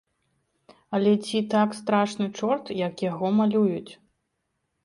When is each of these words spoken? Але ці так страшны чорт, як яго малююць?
Але 0.97 1.11
ці 1.27 1.37
так 1.53 1.77
страшны 1.81 2.25
чорт, 2.39 2.65
як 2.87 3.05
яго 3.11 3.27
малююць? 3.41 3.93